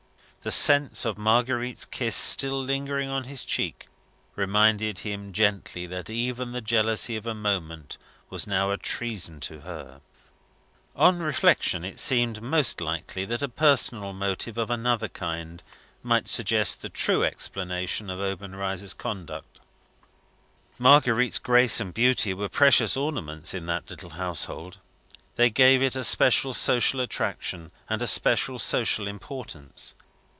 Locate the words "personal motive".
13.47-14.57